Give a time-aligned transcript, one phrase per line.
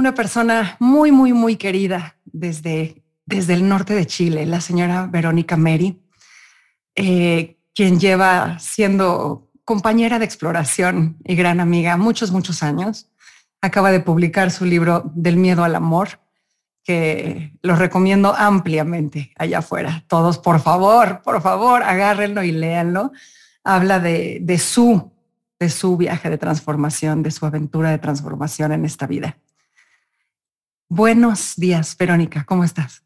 [0.00, 5.58] una persona muy, muy, muy querida desde, desde el norte de Chile, la señora Verónica
[5.58, 6.00] Meri,
[6.94, 13.10] eh, quien lleva siendo compañera de exploración y gran amiga muchos, muchos años.
[13.60, 16.18] Acaba de publicar su libro Del miedo al amor,
[16.82, 20.04] que lo recomiendo ampliamente allá afuera.
[20.08, 23.12] Todos, por favor, por favor, agárrenlo y léanlo.
[23.64, 25.12] Habla de, su,
[25.58, 29.36] de su viaje de transformación, de su aventura de transformación en esta vida.
[30.92, 33.04] Buenos días, Verónica, ¿cómo estás?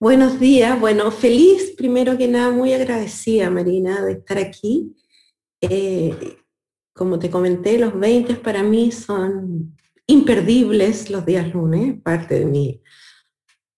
[0.00, 4.96] Buenos días, bueno, feliz, primero que nada, muy agradecida, Marina, de estar aquí.
[5.60, 6.38] Eh,
[6.94, 12.82] como te comenté, los 20 para mí son imperdibles los días lunes, parte de mi,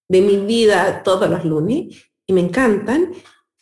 [0.09, 3.11] de mi vida todos los lunes, y me encantan.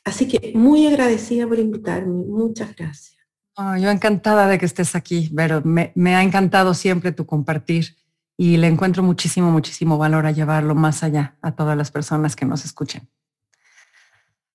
[0.05, 2.13] Así que muy agradecida por invitarme.
[2.27, 3.17] Muchas gracias.
[3.57, 7.97] yo encantada de que estés aquí, pero me, me ha encantado siempre tu compartir
[8.41, 12.47] y le encuentro muchísimo, muchísimo valor a llevarlo más allá a todas las personas que
[12.47, 13.07] nos escuchen.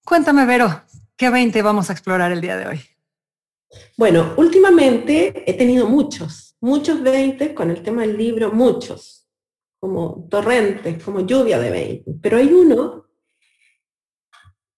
[0.03, 0.81] Cuéntame, Vero,
[1.15, 2.81] ¿qué 20 vamos a explorar el día de hoy?
[3.95, 9.27] Bueno, últimamente he tenido muchos, muchos 20 con el tema del libro, muchos,
[9.79, 13.05] como torrentes, como lluvia de 20, pero hay uno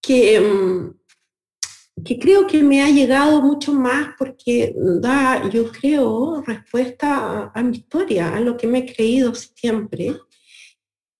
[0.01, 0.96] que mm,
[2.07, 7.77] que creo que me ha llegado mucho más porque da, yo creo, respuesta a, mi
[7.77, 10.15] historia, a lo que me he creído siempre.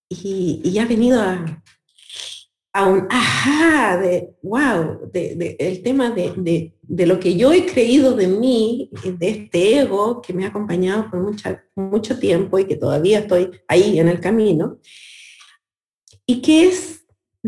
[0.08, 7.36] Y, ha venido a, un ajá de, wow, de, el tema de, de, lo que
[7.36, 12.18] yo he creído de mí, de este ego que me ha acompañado por mucha, mucho
[12.18, 14.78] tiempo y que todavía estoy ahí en el camino.
[16.24, 16.97] Y que es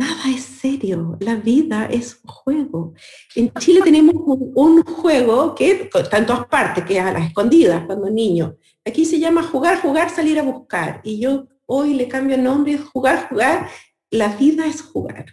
[0.00, 2.94] Nada es serio, la vida es un juego.
[3.34, 7.84] En Chile tenemos un, juego que está en todas partes, que es a las escondidas
[7.84, 8.56] cuando niño.
[8.83, 11.03] Aquí se llama jugar, jugar, salir a buscar.
[11.05, 13.69] Y yo hoy le cambio el nombre, jugar, jugar.
[14.10, 15.27] La vida es jugar.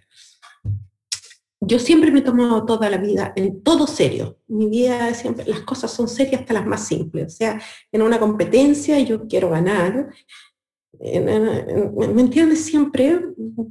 [1.62, 4.38] Yo siempre me he tomado toda la vida en todo serio.
[4.48, 7.26] Mi vida siempre, las cosas son serias hasta las más simples.
[7.28, 10.10] O sea, en una competencia yo quiero ganar,
[11.00, 12.66] ¿me entiendes?
[12.66, 13.22] Siempre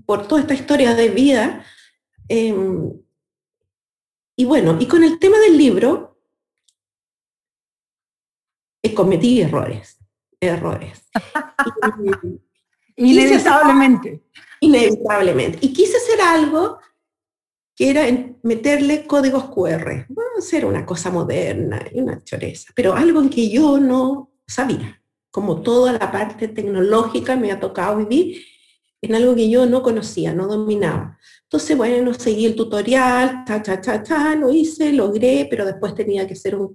[0.05, 1.65] por toda esta historia de vida.
[2.29, 2.93] Em,
[4.37, 6.21] y bueno, y con el tema del libro,
[8.83, 9.99] he cometido errores,
[10.41, 11.09] errores.
[12.97, 14.23] inevitablemente.
[14.61, 15.59] inevitablemente.
[15.61, 16.79] Y quise hacer algo
[17.75, 18.03] que era
[18.43, 20.07] meterle códigos QR.
[20.09, 25.03] Bueno, hacer una cosa moderna y una choreza, pero algo en que yo no sabía
[25.37, 28.43] como toda la parte tecnológica me ha tocado vivir
[29.03, 31.19] en algo que yo no conocía, no dominaba.
[31.43, 36.27] Entonces, bueno, seguí el tutorial, ta, ta, ta, ta, lo hice, logré, pero después tenía
[36.27, 36.75] que hacer un,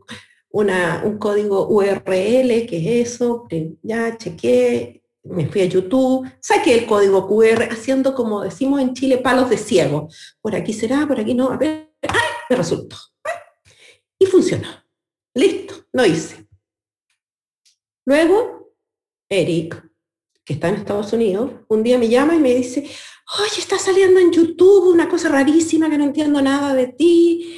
[0.51, 3.47] un código URL, que es eso,
[3.81, 9.17] ya chequé, me fui a YouTube, saqué el código QR, haciendo como decimos en Chile,
[9.17, 10.07] palos de ciego.
[10.39, 12.19] Por aquí será, por aquí no, a ver, ¡ay!
[12.47, 12.95] Me resultó.
[14.19, 14.67] Y funcionó.
[15.33, 16.50] Listo, lo hice.
[18.11, 18.75] Luego,
[19.29, 19.89] Eric,
[20.43, 22.81] que está en Estados Unidos, un día me llama y me dice,
[23.39, 27.57] oye, está saliendo en YouTube una cosa rarísima que no entiendo nada de ti,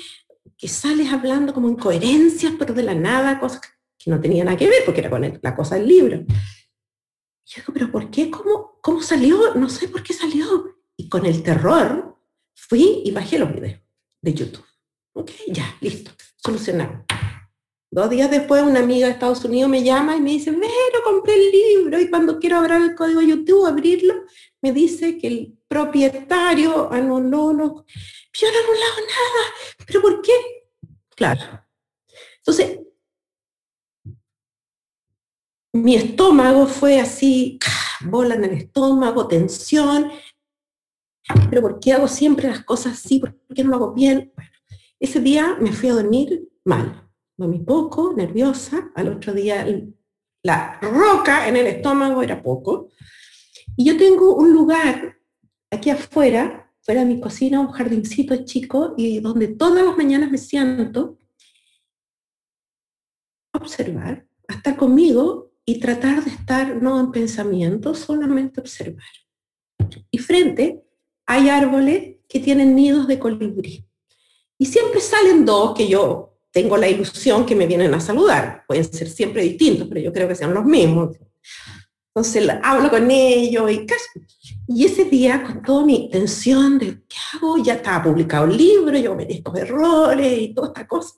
[0.55, 3.61] que sales hablando como incoherencias, pero de la nada, cosas
[3.97, 6.17] que no tenían nada que ver, porque era con la cosa del libro.
[6.17, 8.29] Y yo digo, pero ¿por qué?
[8.29, 9.55] ¿Cómo, ¿Cómo salió?
[9.55, 10.77] No sé por qué salió.
[10.95, 12.15] Y con el terror
[12.53, 13.81] fui y bajé los videos
[14.21, 14.65] de YouTube.
[15.13, 17.05] Ok, ya, listo, solucionado.
[17.93, 21.35] Dos días después una amiga de Estados Unidos me llama y me dice, pero compré
[21.35, 24.25] el libro y cuando quiero abrir el código YouTube, abrirlo,
[24.63, 27.71] me dice que el propietario anuló los...
[28.33, 30.33] Yo no he anulado nada, pero ¿por qué?
[31.15, 31.63] Claro.
[32.37, 32.79] Entonces,
[35.73, 37.59] mi estómago fue así,
[38.05, 40.11] bola en el estómago, tensión,
[41.47, 43.19] pero ¿por qué hago siempre las cosas así?
[43.19, 44.33] ¿Por qué no lo hago bien?
[44.35, 44.51] Bueno,
[44.99, 47.03] ese día me fui a dormir mal
[47.43, 49.65] dormí poco, nerviosa, al otro día
[50.43, 52.89] la roca en el estómago era poco.
[53.75, 55.17] Y yo tengo un lugar
[55.69, 60.37] aquí afuera, fuera de mi cocina, un jardincito chico, y donde todas las mañanas me
[60.37, 61.17] siento
[63.53, 69.03] a observar, a estar conmigo y tratar de estar no en pensamiento, solamente observar.
[70.11, 70.83] Y frente
[71.25, 73.85] hay árboles que tienen nidos de colibrí.
[74.57, 78.63] Y siempre salen dos que yo tengo la ilusión que me vienen a saludar.
[78.67, 81.17] Pueden ser siempre distintos, pero yo creo que sean los mismos.
[82.15, 84.19] Entonces hablo con ellos y casi.
[84.67, 88.95] Y ese día, con toda mi intención de qué hago, ya estaba publicado el libro,
[88.95, 91.15] yo metí estos errores y toda esta cosa.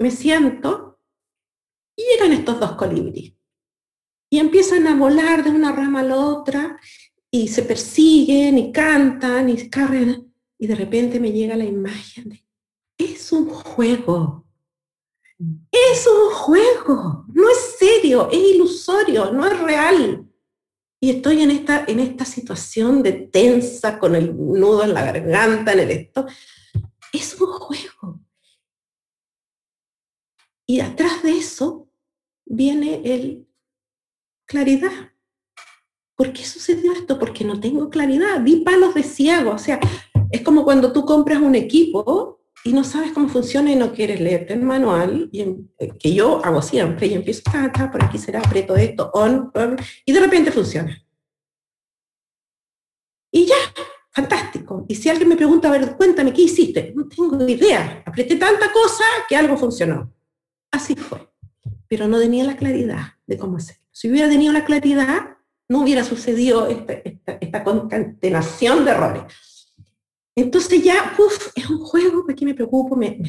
[0.00, 0.98] Me siento
[1.96, 3.34] y llegan estos dos colibríes.
[4.28, 6.76] Y empiezan a volar de una rama a la otra
[7.30, 10.34] y se persiguen y cantan y cargan.
[10.58, 12.44] Y de repente me llega la imagen de,
[13.04, 14.42] es un juego
[15.70, 20.28] es un juego, no es serio, es ilusorio, no es real.
[21.00, 25.72] Y estoy en esta, en esta situación de tensa, con el nudo en la garganta,
[25.72, 26.26] en el esto.
[27.12, 28.20] Es un juego.
[30.66, 31.88] Y atrás de eso
[32.44, 33.48] viene el
[34.46, 35.12] claridad.
[36.14, 37.18] ¿Por qué sucedió esto?
[37.18, 38.40] Porque no tengo claridad.
[38.42, 39.50] Vi palos de ciego.
[39.50, 39.80] O sea,
[40.30, 44.20] es como cuando tú compras un equipo y no sabes cómo funciona y no quieres
[44.20, 45.40] leerte el manual, y,
[45.78, 49.76] eh, que yo hago siempre, y empiezo, ta, por aquí será, aprieto esto, on, on,
[50.04, 50.96] y de repente funciona.
[53.32, 53.56] Y ya,
[54.10, 54.84] fantástico.
[54.88, 56.92] Y si alguien me pregunta, a ver, cuéntame, ¿qué hiciste?
[56.94, 58.02] No tengo idea.
[58.04, 60.12] Apreté tanta cosa que algo funcionó.
[60.70, 61.30] Así fue.
[61.88, 63.82] Pero no tenía la claridad de cómo hacerlo.
[63.90, 65.38] Si hubiera tenido la claridad,
[65.68, 69.22] no hubiera sucedido esta, esta, esta concatenación de errores.
[70.34, 72.96] Entonces ya, uff, es un juego, ¿para me preocupo?
[72.96, 73.28] Me, me,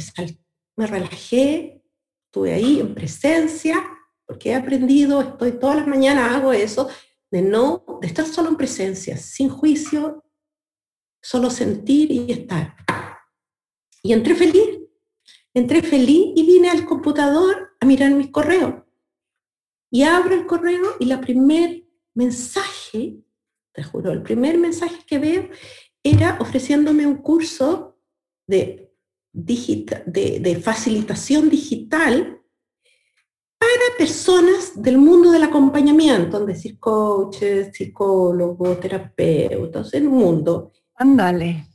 [0.77, 1.81] me relajé,
[2.25, 3.83] estuve ahí en presencia,
[4.25, 6.89] porque he aprendido, estoy todas las mañanas, hago eso,
[7.29, 10.23] de no, de estar solo en presencia, sin juicio,
[11.21, 12.75] solo sentir y estar.
[14.01, 14.79] Y entré feliz,
[15.53, 18.83] entré feliz y vine al computador a mirar mis correos.
[19.91, 21.83] Y abro el correo y la primer
[22.13, 23.17] mensaje,
[23.73, 25.49] te juro, el primer mensaje que veo
[26.03, 27.97] era ofreciéndome un curso
[28.45, 28.93] de,
[29.31, 32.41] de, facilitación digital
[33.57, 40.73] para personas del mundo del acompañamiento, es decir, coaches, psicólogos, terapeutas, el mundo.
[40.95, 41.67] Ándale.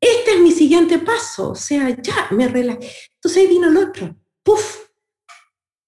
[0.00, 2.90] Este es mi siguiente paso, o sea, ya me relajé.
[3.14, 4.88] Entonces ahí vino el otro, ¡puf!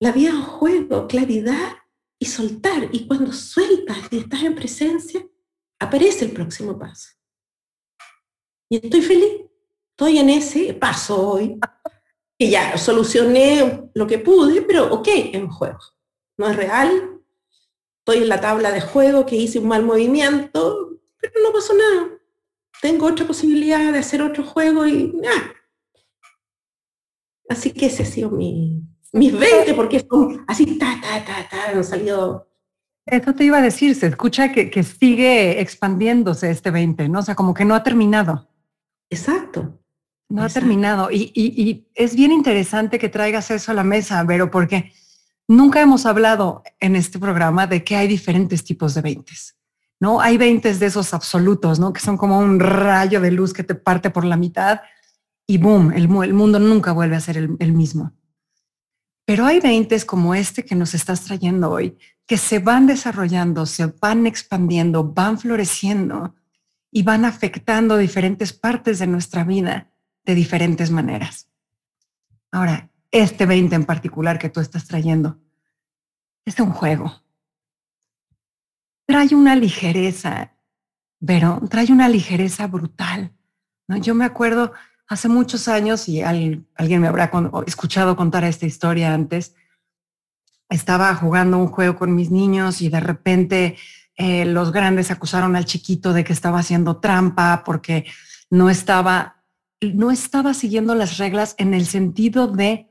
[0.00, 1.72] La vida en juego, claridad
[2.20, 2.88] y soltar.
[2.92, 5.26] Y cuando sueltas y estás en presencia,
[5.80, 7.17] aparece el próximo paso.
[8.68, 9.48] Y estoy feliz.
[9.90, 11.58] Estoy en ese paso hoy.
[12.38, 15.78] Y ya solucioné lo que pude, pero ok, es un juego.
[16.36, 17.20] No es real.
[17.98, 22.10] Estoy en la tabla de juego que hice un mal movimiento, pero no pasó nada.
[22.80, 25.52] Tengo otra posibilidad de hacer otro juego y nada.
[27.48, 28.82] Así que ese ha sido mi,
[29.12, 32.48] mis 20, porque son así, ta, ta, ta, ta, han salido
[33.10, 37.20] eso te iba a decir, se escucha que, que, sigue expandiéndose este 20, ¿no?
[37.20, 38.48] O sea, como que no ha terminado.
[39.10, 39.80] Exacto.
[40.28, 41.10] No ha terminado.
[41.10, 44.92] Y, es bien interesante que traigas eso a la mesa, Vero, porque
[45.46, 49.32] nunca hemos hablado en este programa de que hay diferentes tipos de 20.
[50.00, 50.20] ¿no?
[50.20, 51.92] Hay 20 de esos absolutos, ¿no?
[51.92, 54.80] Que son como un rayo de luz que te parte por la mitad
[55.46, 58.12] y boom, el, mundo nunca vuelve a ser el, el mismo.
[59.24, 61.96] Pero hay 20 como este que nos estás trayendo hoy,
[62.26, 66.34] que se van desarrollando, se van expandiendo, van floreciendo
[66.90, 69.90] y van afectando diferentes partes de nuestra vida
[70.24, 71.48] de diferentes maneras.
[72.50, 75.38] Ahora, este 20 en particular que tú estás trayendo
[76.44, 77.22] es un juego.
[79.06, 80.54] Trae una ligereza,
[81.24, 83.32] pero trae una ligereza brutal.
[83.86, 83.96] ¿no?
[83.96, 84.72] Yo me acuerdo
[85.06, 87.30] hace muchos años, y alguien me habrá
[87.66, 89.54] escuchado contar esta historia antes,
[90.68, 93.76] estaba jugando un juego con mis niños y de repente
[94.18, 98.04] eh, los grandes acusaron al chiquito de que estaba haciendo trampa porque
[98.50, 99.44] no estaba,
[99.80, 102.90] no estaba siguiendo las reglas en el sentido de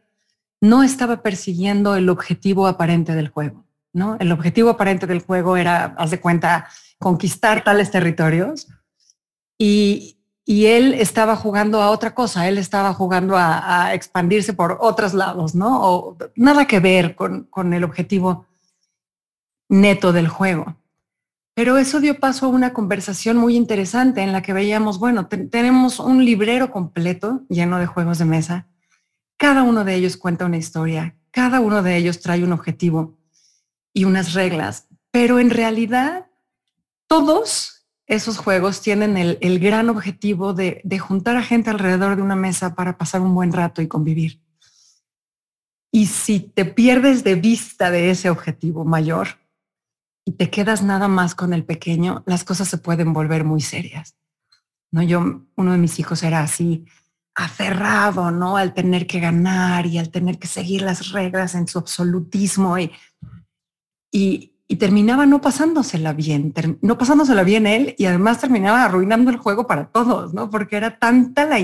[0.62, 3.66] no estaba persiguiendo el objetivo aparente del juego.
[3.92, 4.16] ¿no?
[4.22, 8.68] El objetivo aparente del juego era, haz de cuenta, conquistar tales territorios
[9.58, 10.14] y,
[10.50, 15.82] él estaba jugando a otra cosa, él estaba jugando a, expandirse por otros lados, ¿no?
[15.84, 18.46] O nada que ver con, con el objetivo
[19.68, 20.78] neto del juego.
[21.58, 26.00] Pero eso dio paso a una conversación muy interesante en la que veíamos, bueno, tenemos
[26.00, 28.68] un librero completo lleno de juegos de mesa.
[29.38, 33.18] Cada uno de ellos cuenta una historia, cada uno de ellos trae un objetivo
[33.92, 36.28] y unas reglas, pero en realidad
[37.08, 42.76] todos esos juegos tienen el, gran objetivo de, juntar a gente alrededor de una mesa
[42.76, 44.44] para pasar un buen rato y convivir.
[45.92, 49.47] Y si te pierdes de vista de ese objetivo mayor
[50.28, 54.18] y te quedas nada más con el pequeño, las cosas se pueden volver muy serias.
[54.92, 56.84] No, yo, uno de mis hijos era así,
[57.34, 58.58] aferrado, ¿no?
[58.58, 62.92] Al tener que ganar y al tener que seguir las reglas en su absolutismo y,
[64.12, 69.66] y, terminaba no pasándosela bien, no pasándosela bien él y además terminaba arruinando el juego
[69.66, 70.50] para todos, ¿no?
[70.50, 71.58] Porque era tanta la,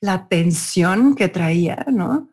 [0.00, 2.30] la tensión que traía, ¿no?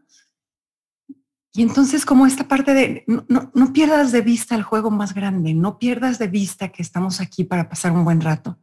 [1.58, 5.56] Y entonces como esta parte de no, no, pierdas de vista el juego más grande,
[5.56, 8.60] no pierdas de vista que estamos aquí para pasar un buen rato.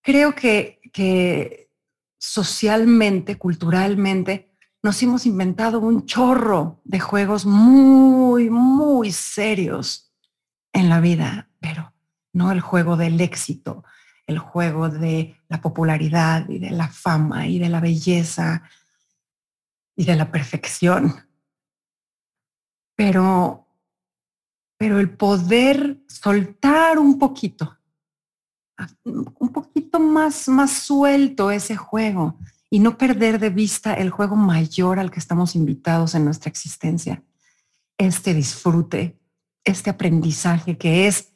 [0.00, 1.70] Creo que, que
[2.18, 10.12] socialmente, culturalmente, nos hemos inventado un chorro de juegos muy, muy serios
[10.72, 11.94] en la vida, pero
[12.32, 13.84] no el juego del éxito,
[14.26, 18.64] el juego de la popularidad y de la fama y de la belleza
[19.94, 21.31] y de la perfección.
[22.96, 23.66] Pero,
[24.78, 27.78] pero el poder soltar un poquito,
[29.04, 32.38] un poquito más, más suelto ese juego,
[32.72, 37.22] y no perder de vista el juego mayor al que estamos invitados en nuestra existencia.
[37.98, 39.20] Este disfrute,
[39.62, 41.34] este aprendizaje que es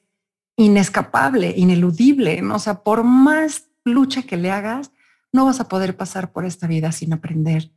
[0.57, 2.55] inescapable, ineludible, ¿no?
[2.55, 4.93] o sea, por más lucha que le hagas,
[5.31, 7.71] no vas a poder pasar por esta vida sin aprender,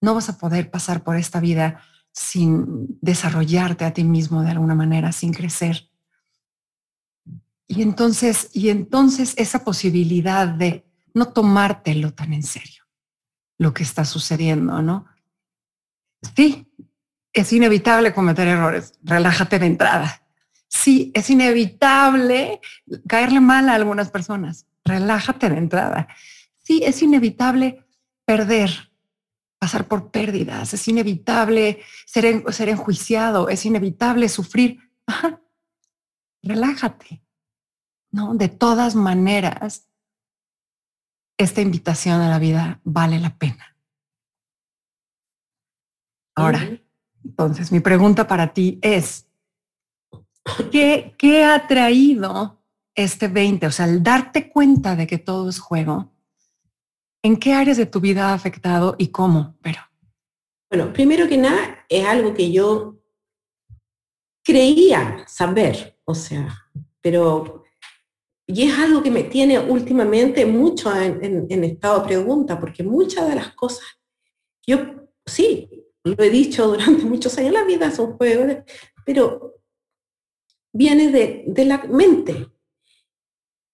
[0.00, 1.82] no vas a poder pasar por esta vida
[2.14, 5.90] sin desarrollarte a ti mismo de alguna manera, sin crecer.
[7.66, 12.84] Y entonces, y entonces esa posibilidad de no tomártelo tan en serio
[13.58, 15.06] lo que está sucediendo, ¿no?
[16.36, 16.66] Sí,
[17.32, 20.22] es inevitable cometer errores, relájate de entrada.
[20.68, 22.60] Sí, es inevitable
[23.08, 26.08] caerle mal a algunas personas, relájate de entrada.
[26.62, 27.84] Sí, es inevitable
[28.24, 28.92] perder,
[29.64, 34.78] pasar por pérdidas, es inevitable ser, ser enjuiciado, es inevitable sufrir.
[36.42, 37.24] relájate.
[38.10, 38.34] ¿no?
[38.34, 39.88] De todas maneras,
[41.38, 43.74] esta invitación a la vida vale la pena.
[46.36, 46.68] Ahora,
[47.24, 49.30] entonces, mi pregunta para ti es,
[50.70, 52.62] ¿qué, ¿qué ha traído
[52.94, 53.68] este 20?
[53.68, 56.13] O sea, el darte cuenta de que todo es juego,
[57.24, 59.56] ¿en qué áreas de tu vida ha afectado y cómo?
[59.62, 59.80] Pero.
[60.70, 63.00] Bueno, primero que nada, es algo que yo
[64.44, 67.64] creía saber, o sea, pero
[68.46, 73.36] y es algo que me tiene últimamente mucho en, estado de pregunta, porque muchas de
[73.36, 73.86] las cosas,
[74.66, 75.70] yo sí,
[76.04, 78.64] lo he dicho durante muchos años, la vida es un juego,
[79.06, 79.62] pero
[80.74, 82.50] viene de, de la mente.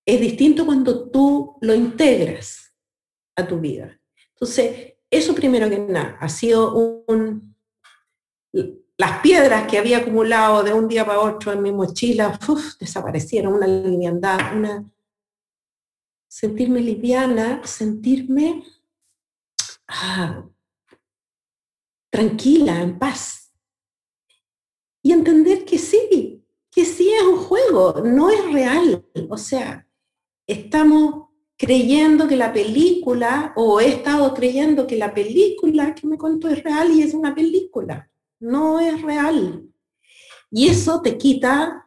[0.06, 2.69] Es distinto cuando tú lo integras
[3.46, 3.98] tu vida.
[4.34, 6.74] Entonces, eso primero que nada, ha sido
[7.06, 7.54] un,
[9.00, 12.38] las piedras que había acumulado de un día para otro en mi mochila,
[12.78, 14.84] desaparecieron, una liviandad, una...
[16.28, 18.62] Sentirme liviana, sentirme
[19.88, 20.44] ah,
[22.08, 23.52] tranquila, en paz.
[25.02, 29.04] Y entender que sí, que sí es un juego, no es real.
[29.28, 29.88] O sea,
[30.46, 31.29] estamos
[31.60, 36.64] creyendo que la película, o he estado creyendo que la película que me contó es
[36.64, 39.68] real y es una película no es real.
[40.50, 41.86] Y eso te quita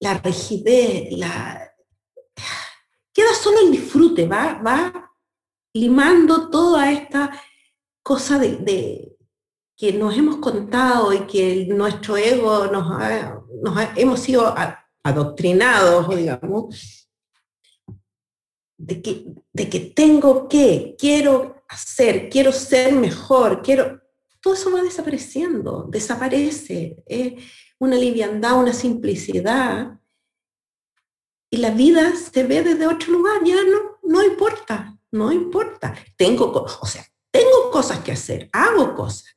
[0.00, 1.70] la rigidez, la...
[3.12, 5.12] queda solo el disfrute, va, va
[5.74, 7.30] limando toda esta
[8.02, 9.16] cosa de,
[9.76, 12.98] que nos hemos contado y que nuestro ego nos,
[13.96, 14.52] hemos sido
[15.04, 17.08] adoctrinados, digamos,
[18.82, 24.02] de que, de que tengo que, quiero hacer, quiero ser mejor, quiero,
[24.40, 26.96] todo eso va desapareciendo, desaparece.
[27.06, 27.34] Es
[27.78, 30.00] una liviandad, una simplicidad.
[31.48, 35.94] Y la vida se ve desde otro lugar, ya no, no importa, no importa.
[36.16, 39.36] Tengo, o sea, tengo cosas que hacer, hago cosas.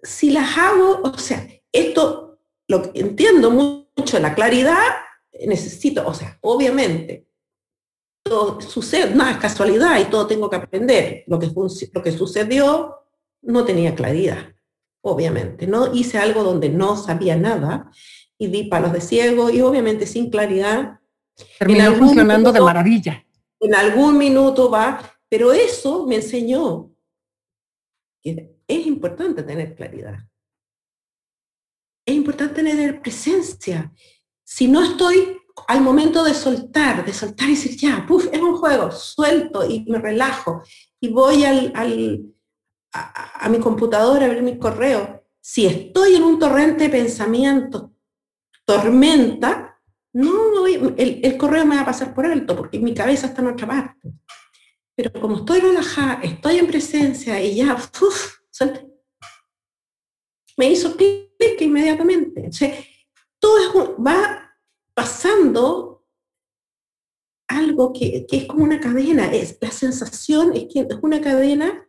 [0.00, 5.07] Si las hago, o sea, esto lo entiendo mucho, la claridad,
[5.46, 7.28] necesito, o sea, obviamente,
[8.60, 11.24] sucede, nada es casualidad y todo tengo que aprender.
[11.26, 11.50] Lo que,
[11.92, 12.96] lo que sucedió
[13.42, 14.54] no tenía claridad,
[15.00, 15.66] obviamente.
[15.66, 17.90] No hice algo donde no sabía nada
[18.38, 21.00] y di palos de ciego y obviamente sin claridad.
[21.58, 23.24] Terminó funcionando de maravilla.
[23.60, 26.90] En algún minuto va, pero eso me enseñó
[28.22, 30.18] que es importante tener claridad.
[32.04, 33.92] Es importante tener presencia.
[34.58, 38.56] Si no estoy al momento de soltar, de soltar y decir, ya, puf, es un
[38.56, 40.64] juego, suelto y me relajo
[40.98, 41.72] y voy al,
[42.92, 45.22] a, mi computadora a ver mi correo.
[45.40, 47.92] Si estoy en un torrente de pensamiento,
[48.64, 49.80] tormenta,
[50.14, 53.68] no, el, correo me va a pasar por alto porque mi cabeza está en otra
[53.68, 54.12] parte.
[54.96, 58.38] Pero como estoy relajada, estoy en presencia y ya, uf,
[60.56, 62.48] me hizo clic inmediatamente.
[62.48, 62.74] O sea,
[63.38, 64.46] todo va
[64.98, 66.04] pasando
[67.46, 69.32] algo que, es como una cadena.
[69.32, 71.86] Es, la sensación es que es una cadena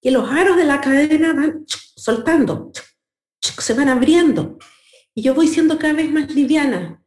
[0.00, 2.72] que los aros de la cadena van soltando,
[3.42, 4.56] se van abriendo.
[5.14, 7.04] Y yo voy siendo cada vez más liviana.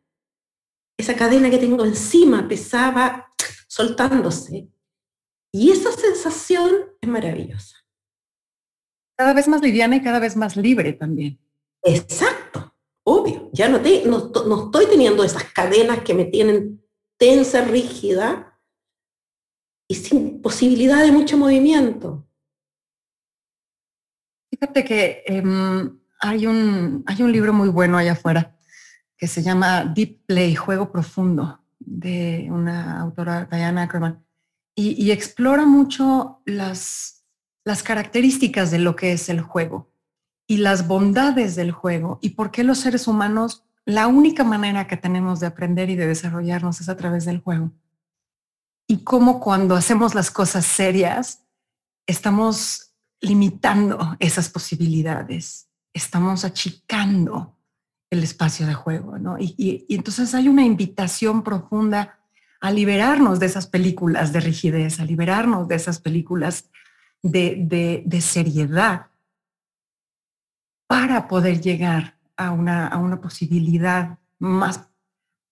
[1.00, 3.34] Esa cadena que tengo encima pesaba
[3.68, 4.70] soltándose.
[5.52, 7.76] Y esa sensación es maravillosa.
[9.18, 11.40] Cada vez más liviana y cada vez más libre también.
[11.82, 12.69] Exacto,
[13.10, 13.50] obvio.
[13.54, 16.84] Ya no, estoy teniendo esas cadenas que me tienen
[17.18, 18.60] tensa, rígida
[19.88, 22.28] y sin posibilidad de mucho movimiento.
[24.52, 28.56] Fíjate que em, hay, un, hay un libro muy bueno allá afuera
[29.18, 34.26] que se llama Deep Play, Juego Profundo, de una autora, Diana Ackerman,
[34.76, 37.26] y, explora mucho las,
[37.66, 39.89] las características de lo que es el juego
[40.50, 44.98] y las bondades del juego y por qué los seres humanos, la única manera que
[44.98, 47.72] tenemos de aprender y de desarrollarnos es a través del juego.
[48.88, 51.44] Y cómo cuando hacemos las cosas serias,
[52.08, 57.56] estamos limitando esas posibilidades, estamos achicando
[58.10, 59.38] el espacio de juego, ¿no?
[59.38, 62.18] Y, entonces hay una invitación profunda
[62.60, 66.72] a liberarnos de esas películas de rigidez, a liberarnos de esas películas
[67.22, 69.09] de, de, seriedad
[70.90, 74.90] para poder llegar a una, a una posibilidad más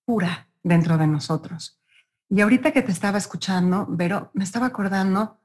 [0.03, 1.79] pura dentro de nosotros.
[2.27, 5.39] Y ahorita que te estaba escuchando, Vero, me estaba acordando,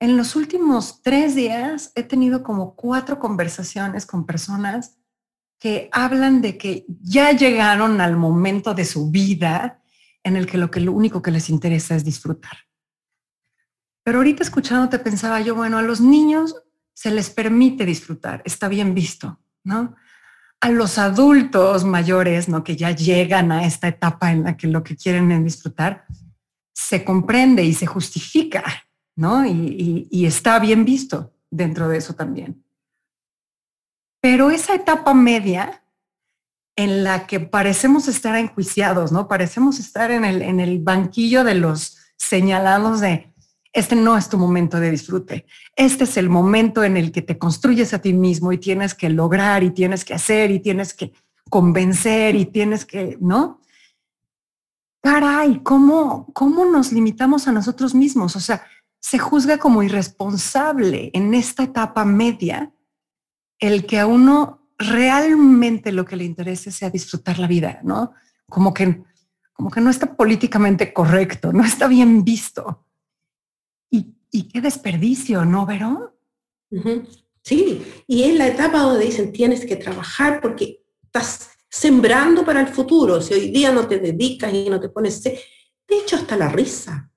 [0.00, 4.96] en los últimos tres días he tenido como cuatro conversaciones con personas
[5.58, 9.82] que hablan de que ya llegaron al momento de su vida
[10.24, 12.56] en el que lo, que lo único que les interesa es disfrutar.
[14.02, 16.56] Pero ahorita escuchándote pensaba yo, bueno, a los niños
[17.00, 19.96] se les permite disfrutar, está bien visto, ¿no?
[20.60, 22.62] A los adultos mayores, ¿no?
[22.62, 26.04] Que ya llegan a esta etapa en la que lo que quieren es disfrutar,
[26.74, 28.62] se comprende y se justifica,
[29.16, 29.46] ¿no?
[29.46, 32.62] y está bien visto dentro de eso también.
[34.20, 35.82] Pero esa etapa media
[36.76, 39.26] en la que parecemos estar enjuiciados, ¿no?
[39.26, 43.29] Parecemos estar en el, en el banquillo de los señalados de,
[43.72, 47.38] este no es tu momento de disfrute, este es el momento en el que te
[47.38, 51.12] construyes a ti mismo y tienes que lograr y tienes que hacer y tienes que
[51.48, 53.60] convencer y tienes que, ¿no?
[55.02, 58.36] Caray, ¿cómo, cómo nos limitamos a nosotros mismos?
[58.36, 58.62] O sea,
[59.00, 62.72] se juzga como irresponsable en esta etapa media
[63.58, 68.12] el que a uno realmente lo que le interese sea disfrutar la vida, ¿no?
[68.48, 69.02] Como que,
[69.52, 72.86] como que no está políticamente correcto, no está bien visto.
[74.30, 76.10] Y, qué desperdicio, ¿no, Verón?
[77.42, 82.68] Sí, y es la etapa donde dicen tienes que trabajar porque estás sembrando para el
[82.68, 83.20] futuro.
[83.20, 85.22] Si hoy día no te dedicas y no te pones...
[85.22, 85.38] De
[85.88, 87.10] hecho, hasta la risa.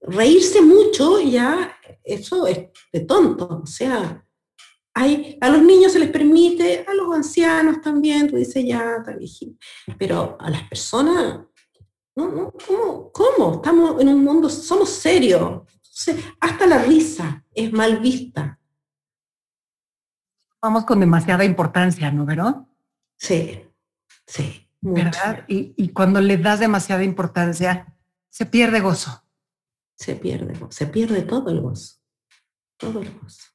[0.00, 2.58] Reírse mucho ya, eso es
[2.92, 3.62] de tonto.
[3.62, 4.24] O sea,
[5.40, 9.56] a los niños se les permite, a los ancianos también, tú dices ya, está viejito,
[9.98, 11.40] pero a las personas,
[12.16, 12.52] ¿no?
[12.66, 13.54] ¿Cómo, ¿Cómo?
[13.56, 15.62] Estamos en un mundo, somos serios,
[16.40, 18.58] hasta la risa es mal vista.
[20.60, 22.66] Vamos con demasiada importancia, ¿no, verdad?
[23.16, 23.64] Sí,
[24.26, 24.64] sí.
[24.80, 25.44] ¿Verdad?
[25.48, 27.96] Y, y cuando le das demasiada importancia,
[28.28, 29.24] se pierde gozo.
[29.96, 31.96] Se pierde, se pierde todo el gozo,
[32.76, 33.48] todo el gozo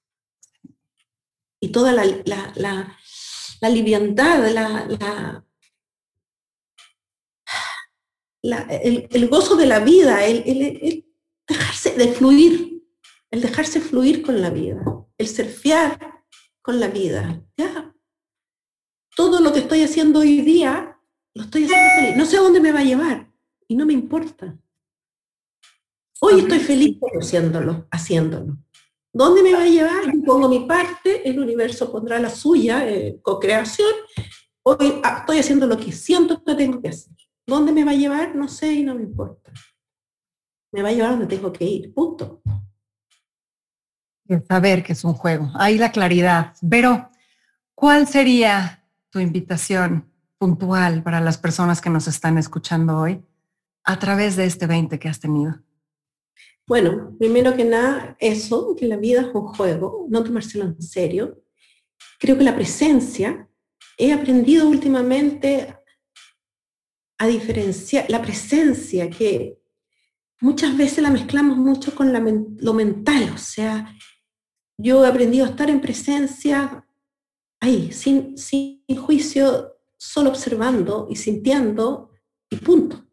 [1.63, 2.97] y toda la, la, la,
[3.61, 4.45] la liviandad,
[8.69, 11.02] el, el, gozo de la vida, el,
[11.97, 12.83] de fluir,
[13.31, 14.83] el dejarse fluir con la vida,
[15.17, 16.23] el surfear
[16.61, 17.41] con la vida.
[17.57, 17.93] Ya.
[19.15, 20.99] Todo lo que estoy haciendo hoy día,
[21.33, 22.17] lo estoy haciendo feliz.
[22.17, 23.31] No sé a dónde me va a llevar
[23.67, 24.57] y no me importa.
[26.21, 28.57] Hoy estoy feliz haciéndolo, haciéndolo.
[29.11, 30.05] ¿Dónde me va a llevar?
[30.05, 33.91] Yo pongo mi parte, el universo pondrá la suya, eh, co-creación.
[34.63, 37.13] Hoy ah, estoy haciendo lo que siento que tengo que hacer.
[37.45, 38.35] ¿Dónde me va a llevar?
[38.35, 39.51] No sé y no me importa.
[40.73, 42.41] Me va a llevar donde tengo que ir, punto.
[44.47, 45.51] saber que es un juego.
[45.53, 46.55] Ahí la claridad.
[46.67, 47.11] Pero,
[47.75, 53.23] ¿cuál sería tu invitación puntual para las personas que nos están escuchando hoy
[53.83, 55.61] a través de este 20 que has tenido?
[56.65, 61.43] Bueno, primero que nada, eso, que la vida es un juego, no tomárselo en serio.
[62.19, 63.47] Creo que la presencia,
[63.95, 65.77] he aprendido últimamente
[67.19, 69.62] a diferenciar la presencia, que
[70.43, 73.95] muchas veces la mezclamos mucho con lo mental, o sea,
[74.77, 76.85] yo he aprendido a estar en presencia
[77.61, 82.11] ahí, sin, sin juicio, solo observando y sintiendo
[82.49, 83.07] y punto,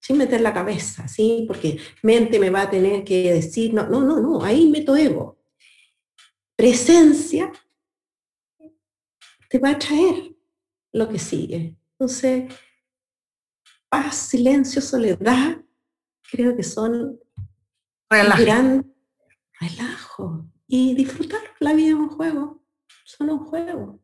[0.00, 1.46] sin meter la cabeza, ¿sí?
[1.48, 5.36] Porque mente me va a tener que decir, no, no, no, no, ahí meto ego.
[6.54, 7.50] Presencia
[9.50, 10.36] te va a traer
[10.92, 11.76] lo que sigue.
[11.98, 12.54] Entonces,
[13.88, 15.58] paz, silencio, soledad,
[16.30, 17.18] creo que son
[18.10, 18.42] Relajo.
[18.42, 18.94] gran
[19.60, 22.62] relajo y disfrutar la vida en un juego.
[23.04, 24.00] Son un juego.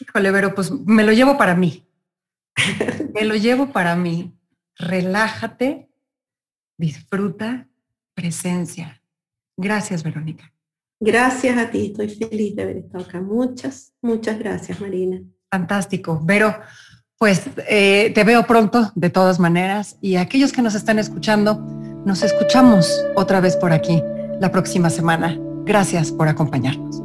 [0.00, 1.88] Híjole, pero pues me lo llevo para mí.
[3.14, 4.38] me lo llevo para mí.
[4.78, 5.90] Relájate,
[6.78, 7.68] disfruta,
[8.14, 9.02] presencia.
[9.56, 10.52] Gracias, Verónica.
[11.00, 13.20] Gracias a ti, estoy feliz de haber estado acá.
[13.20, 15.22] Muchas, muchas gracias, Marina.
[15.50, 16.20] Fantástico.
[16.22, 16.58] Vero,
[17.18, 21.58] pues eh, te veo pronto, de todas maneras, y aquellos que nos están escuchando,
[22.04, 24.02] nos escuchamos otra vez por aquí
[24.40, 25.38] la próxima semana.
[25.64, 27.02] Gracias por acompañarnos.